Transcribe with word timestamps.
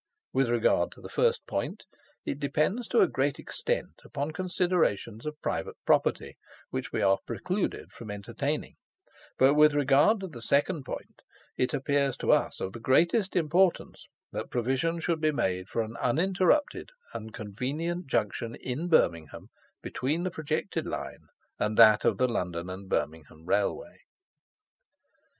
With 0.33 0.49
regard 0.49 0.91
to 0.93 0.99
the 1.01 1.11
first 1.13 1.45
point, 1.45 1.83
it 2.25 2.39
depends 2.39 2.87
to 2.87 3.01
a 3.01 3.07
great 3.07 3.37
extent 3.37 4.01
upon 4.03 4.31
considerations 4.31 5.27
of 5.27 5.39
private 5.43 5.75
property, 5.85 6.37
which 6.71 6.91
we 6.91 7.03
are 7.03 7.19
precluded 7.27 7.91
from 7.91 8.09
entertaining; 8.09 8.77
but 9.37 9.53
with 9.53 9.75
regard 9.75 10.19
to 10.21 10.27
the 10.27 10.41
second 10.41 10.85
point, 10.85 11.21
it 11.55 11.71
appears 11.71 12.17
to 12.17 12.31
us 12.31 12.59
of 12.59 12.73
the 12.73 12.79
greatest 12.79 13.35
importance 13.35 14.07
that 14.31 14.49
provision 14.49 14.99
should 14.99 15.21
be 15.21 15.31
made 15.31 15.69
for 15.69 15.83
an 15.83 15.95
uninterrupted 16.01 16.89
and 17.13 17.31
convenient 17.31 18.07
junction 18.07 18.55
in 18.55 18.87
Birmingham 18.87 19.49
between 19.83 20.23
the 20.23 20.31
projected 20.31 20.87
line 20.87 21.27
and 21.59 21.77
that 21.77 22.03
of 22.05 22.17
the 22.17 22.27
London 22.27 22.71
and 22.71 22.89
Birmingham 22.89 23.45
Railway. 23.45 23.99